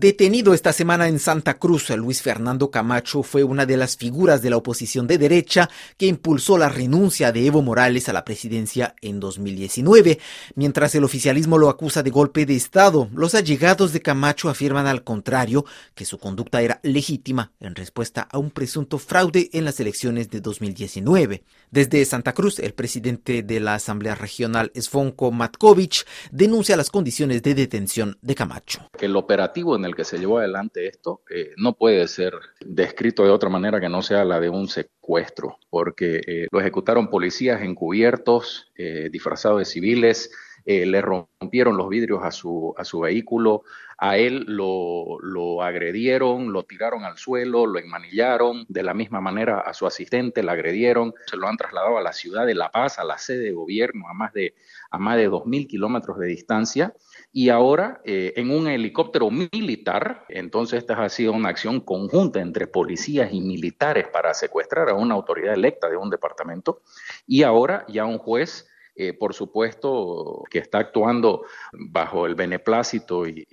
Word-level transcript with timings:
Detenido 0.00 0.54
esta 0.54 0.72
semana 0.72 1.08
en 1.08 1.18
Santa 1.18 1.58
Cruz, 1.58 1.90
Luis 1.90 2.22
Fernando 2.22 2.70
Camacho 2.70 3.22
fue 3.22 3.44
una 3.44 3.66
de 3.66 3.76
las 3.76 3.98
figuras 3.98 4.40
de 4.40 4.48
la 4.48 4.56
oposición 4.56 5.06
de 5.06 5.18
derecha 5.18 5.68
que 5.98 6.06
impulsó 6.06 6.56
la 6.56 6.70
renuncia 6.70 7.32
de 7.32 7.44
Evo 7.44 7.60
Morales 7.60 8.08
a 8.08 8.14
la 8.14 8.24
presidencia 8.24 8.94
en 9.02 9.20
2019. 9.20 10.18
Mientras 10.54 10.94
el 10.94 11.04
oficialismo 11.04 11.58
lo 11.58 11.68
acusa 11.68 12.02
de 12.02 12.08
golpe 12.08 12.46
de 12.46 12.56
Estado, 12.56 13.10
los 13.12 13.34
allegados 13.34 13.92
de 13.92 14.00
Camacho 14.00 14.48
afirman 14.48 14.86
al 14.86 15.04
contrario 15.04 15.66
que 15.94 16.06
su 16.06 16.16
conducta 16.16 16.62
era 16.62 16.80
legítima 16.82 17.52
en 17.60 17.74
respuesta 17.74 18.26
a 18.32 18.38
un 18.38 18.52
presunto 18.52 18.96
fraude 18.96 19.50
en 19.52 19.66
las 19.66 19.80
elecciones 19.80 20.30
de 20.30 20.40
2019. 20.40 21.44
Desde 21.70 22.02
Santa 22.06 22.32
Cruz, 22.32 22.58
el 22.58 22.72
presidente 22.72 23.42
de 23.42 23.60
la 23.60 23.74
Asamblea 23.74 24.14
Regional, 24.14 24.72
Svonko 24.74 25.30
Matkovich, 25.30 26.06
denuncia 26.32 26.74
las 26.78 26.88
condiciones 26.88 27.42
de 27.42 27.54
detención 27.54 28.16
de 28.22 28.34
Camacho. 28.34 28.88
El 28.98 29.14
operativo 29.14 29.76
en 29.76 29.84
el 29.84 29.89
que 29.94 30.04
se 30.04 30.18
llevó 30.18 30.38
adelante 30.38 30.86
esto 30.86 31.22
eh, 31.30 31.52
no 31.56 31.74
puede 31.74 32.06
ser 32.08 32.34
descrito 32.60 33.24
de 33.24 33.30
otra 33.30 33.48
manera 33.48 33.80
que 33.80 33.88
no 33.88 34.02
sea 34.02 34.24
la 34.24 34.40
de 34.40 34.48
un 34.48 34.68
secuestro, 34.68 35.58
porque 35.68 36.20
eh, 36.26 36.46
lo 36.50 36.60
ejecutaron 36.60 37.08
policías 37.08 37.62
encubiertos, 37.62 38.70
eh, 38.76 39.08
disfrazados 39.10 39.58
de 39.58 39.64
civiles, 39.64 40.30
le 40.64 41.00
rompieron 41.00 41.76
los 41.76 41.88
vidrios 41.88 42.22
a 42.22 42.30
su, 42.30 42.74
a 42.76 42.84
su 42.84 43.00
vehículo, 43.00 43.64
a 44.02 44.16
él 44.16 44.44
lo, 44.48 45.18
lo, 45.20 45.62
agredieron, 45.62 46.54
lo 46.54 46.62
tiraron 46.62 47.04
al 47.04 47.18
suelo, 47.18 47.66
lo 47.66 47.78
enmanillaron, 47.78 48.64
de 48.66 48.82
la 48.82 48.94
misma 48.94 49.20
manera 49.20 49.60
a 49.60 49.74
su 49.74 49.86
asistente 49.86 50.42
la 50.42 50.52
agredieron, 50.52 51.12
se 51.26 51.36
lo 51.36 51.46
han 51.46 51.58
trasladado 51.58 51.98
a 51.98 52.02
la 52.02 52.14
ciudad 52.14 52.46
de 52.46 52.54
La 52.54 52.70
Paz, 52.70 52.98
a 52.98 53.04
la 53.04 53.18
sede 53.18 53.44
de 53.44 53.52
gobierno, 53.52 54.08
a 54.08 54.14
más 54.14 54.32
de, 54.32 54.54
a 54.90 54.98
más 54.98 55.18
de 55.18 55.28
2.000 55.28 55.66
kilómetros 55.66 56.18
de 56.18 56.28
distancia, 56.28 56.94
y 57.30 57.50
ahora 57.50 58.00
eh, 58.06 58.32
en 58.36 58.50
un 58.50 58.68
helicóptero 58.68 59.30
militar, 59.30 60.24
entonces 60.30 60.78
esta 60.78 60.94
ha 60.94 61.08
sido 61.10 61.34
una 61.34 61.50
acción 61.50 61.80
conjunta 61.80 62.40
entre 62.40 62.66
policías 62.66 63.30
y 63.34 63.42
militares 63.42 64.08
para 64.08 64.32
secuestrar 64.32 64.88
a 64.88 64.94
una 64.94 65.14
autoridad 65.14 65.52
electa 65.52 65.90
de 65.90 65.98
un 65.98 66.08
departamento, 66.08 66.80
y 67.26 67.42
ahora 67.42 67.84
ya 67.86 68.06
un 68.06 68.16
juez 68.16 68.69
eh, 69.02 69.14
por 69.14 69.32
supuesto, 69.32 70.44
que 70.50 70.58
está 70.58 70.78
actuando 70.78 71.44
bajo 71.72 72.26
el 72.26 72.34
beneplácito 72.34 73.26
y, 73.26 73.46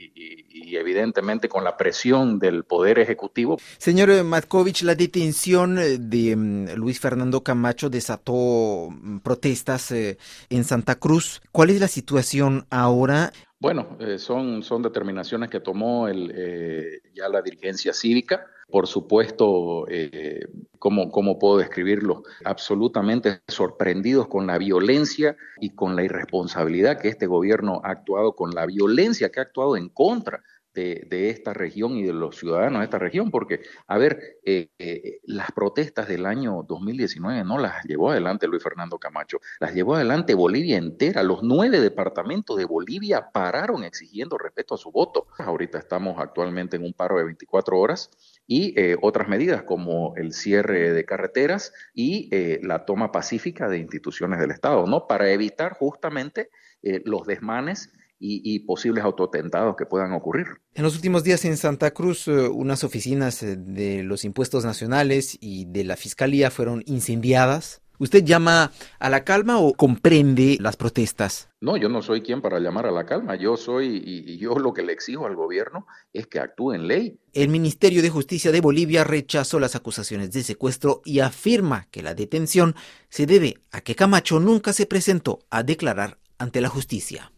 evidentemente 0.75 1.47
con 1.47 1.63
la 1.63 1.77
presión 1.77 2.37
del 2.37 2.65
Poder 2.65 2.99
Ejecutivo. 2.99 3.57
Señor 3.77 4.23
Matkovich, 4.25 4.83
la 4.83 4.95
detención 4.95 5.75
de 5.75 6.35
mm, 6.35 6.75
Luis 6.75 6.99
Fernando 6.99 7.41
Camacho 7.43 7.89
desató 7.89 8.89
mm, 8.89 9.19
protestas 9.19 9.91
eh, 9.91 10.17
en 10.49 10.65
Santa 10.65 10.95
Cruz. 10.95 11.41
¿Cuál 11.53 11.69
es 11.69 11.79
la 11.79 11.87
situación 11.87 12.65
ahora? 12.69 13.31
Bueno, 13.59 13.97
eh, 13.99 14.19
son, 14.19 14.61
son 14.61 14.83
determinaciones 14.83 15.49
que 15.49 15.59
tomó 15.59 16.07
el, 16.07 16.31
eh, 16.35 17.01
ya 17.13 17.27
la 17.27 17.41
dirigencia 17.41 17.91
cívica. 17.91 18.45
Por 18.69 18.85
supuesto, 18.85 19.87
eh, 19.89 20.45
¿cómo, 20.79 21.11
¿cómo, 21.11 21.39
puedo 21.39 21.57
describirlo? 21.57 22.23
Absolutamente 22.45 23.41
sorprendidos 23.47 24.27
con 24.27 24.47
la 24.47 24.57
violencia 24.57 25.35
y 25.59 25.71
con 25.71 25.95
la 25.95 26.03
irresponsabilidad 26.03 26.99
que 26.99 27.09
este 27.09 27.27
gobierno 27.27 27.81
ha 27.83 27.91
actuado, 27.91 28.35
con 28.35 28.51
la 28.51 28.65
violencia 28.65 29.29
que 29.29 29.39
ha 29.39 29.43
actuado 29.43 29.77
en 29.77 29.89
contra 29.89 30.43
de, 30.77 31.29
esta 31.29 31.53
región 31.53 31.97
y 31.97 32.03
de 32.03 32.13
los 32.13 32.37
ciudadanos 32.37 32.79
de 32.79 32.85
esta 32.85 32.99
región, 32.99 33.31
porque, 33.31 33.61
a 33.87 33.97
ver, 33.97 34.39
eh, 34.45 34.69
eh, 34.77 35.19
las 35.23 35.51
protestas 35.51 36.07
del 36.07 36.25
año 36.25 36.63
2019 36.67 37.43
no 37.43 37.57
las 37.57 37.83
llevó 37.85 38.11
adelante 38.11 38.47
Luis 38.47 38.63
Fernando 38.63 38.99
Camacho, 38.99 39.39
las 39.59 39.73
llevó 39.73 39.95
adelante 39.95 40.35
Bolivia 40.35 40.77
entera. 40.77 41.23
Los 41.23 41.41
nueve 41.41 41.79
departamentos 41.79 42.57
de 42.57 42.65
Bolivia 42.65 43.29
pararon 43.33 43.83
exigiendo 43.83 44.37
respeto 44.37 44.75
a 44.75 44.77
su 44.77 44.91
voto. 44.91 45.27
Ahorita 45.39 45.79
estamos 45.79 46.19
actualmente 46.19 46.77
en 46.77 46.83
un 46.83 46.93
paro 46.93 47.17
de 47.17 47.23
24 47.23 47.79
horas 47.79 48.11
y 48.45 48.79
eh, 48.79 48.97
otras 49.01 49.27
medidas 49.27 49.63
como 49.63 50.15
el 50.15 50.33
cierre 50.33 50.93
de 50.93 51.05
carreteras 51.05 51.73
y 51.93 52.29
la 52.65 52.85
toma 52.85 53.11
pacífica 53.11 53.67
de 53.67 53.79
instituciones 53.79 54.39
del 54.39 54.51
Estado, 54.51 54.85
¿no? 54.85 55.07
Para 55.07 55.29
evitar 55.29 55.73
justamente 55.73 56.49
los 56.81 57.25
desmanes 57.25 57.91
y, 58.19 58.59
posibles 58.59 59.03
autotentados 59.03 59.75
que 59.75 59.85
puedan 59.85 60.13
ocurrir. 60.13 60.47
En 60.73 60.83
los 60.83 60.95
últimos 60.95 61.23
días 61.23 61.45
en 61.45 61.57
Santa 61.57 61.91
Cruz, 61.91 62.27
eh, 62.27 62.47
unas 62.47 62.83
oficinas 62.83 63.43
eh, 63.43 63.55
de 63.57 64.03
los 64.03 64.25
impuestos 64.25 64.65
nacionales 64.65 65.37
y 65.39 65.65
de 65.65 65.83
la 65.83 65.95
Fiscalía 65.95 66.49
fueron 66.51 66.83
incendiadas. 66.85 67.81
¿Usted 67.99 68.23
llama 68.23 68.71
a 68.99 69.09
la 69.09 69.23
calma 69.23 69.57
o 69.57 69.73
comprende 69.73 70.57
las 70.59 70.77
protestas? 70.77 71.49
No, 71.61 71.77
yo 71.77 71.89
no 71.89 72.03
soy 72.03 72.21
quien 72.21 72.41
para 72.43 72.59
llamar 72.59 72.85
a 72.85 72.91
la 72.91 73.07
calma. 73.07 73.35
Yo 73.35 73.57
soy 73.57 74.03
y, 74.05 74.37
yo 74.37 74.59
lo 74.59 74.71
que 74.71 74.83
le 74.83 74.93
exijo 74.93 75.25
al 75.25 75.35
gobierno 75.35 75.87
es 76.13 76.27
que 76.27 76.39
actúe 76.39 76.73
en 76.73 76.87
ley. 76.87 77.19
El 77.33 77.49
Ministerio 77.49 78.03
de 78.03 78.11
Justicia 78.11 78.51
de 78.51 78.61
Bolivia 78.61 79.03
rechazó 79.03 79.59
las 79.59 79.75
acusaciones 79.75 80.31
de 80.31 80.43
secuestro 80.43 81.01
y 81.05 81.21
afirma 81.21 81.87
que 81.89 82.03
la 82.03 82.13
detención 82.13 82.75
se 83.09 83.25
debe 83.25 83.55
a 83.71 83.81
que 83.81 83.95
Camacho 83.95 84.39
nunca 84.39 84.73
se 84.73 84.85
presentó 84.85 85.39
a 85.49 85.63
declarar 85.63 86.19
ante 86.37 86.61
la 86.61 86.69
justicia. 86.69 87.31